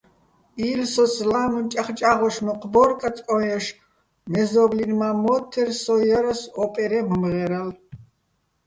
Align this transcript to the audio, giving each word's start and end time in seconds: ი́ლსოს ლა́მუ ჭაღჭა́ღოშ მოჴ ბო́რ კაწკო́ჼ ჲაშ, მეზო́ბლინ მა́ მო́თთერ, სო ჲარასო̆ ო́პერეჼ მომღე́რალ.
ი́ლსოს 0.69 1.15
ლა́მუ 1.31 1.59
ჭაღჭა́ღოშ 1.71 2.35
მოჴ 2.45 2.61
ბო́რ 2.73 2.89
კაწკო́ჼ 2.99 3.39
ჲაშ, 3.47 3.65
მეზო́ბლინ 4.31 4.91
მა́ 4.99 5.13
მო́თთერ, 5.23 5.69
სო 5.81 5.93
ჲარასო̆ 6.07 6.53
ო́პერეჼ 6.63 6.99
მომღე́რალ. 7.09 7.69